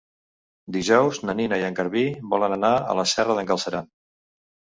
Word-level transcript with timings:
Dijous 0.77 1.19
na 1.29 1.35
Nina 1.39 1.59
i 1.63 1.65
en 1.67 1.77
Garbí 1.81 2.03
volen 2.33 2.57
anar 2.57 2.73
a 2.79 2.97
la 3.01 3.07
Serra 3.13 3.37
d'en 3.41 3.53
Galceran. 3.53 3.93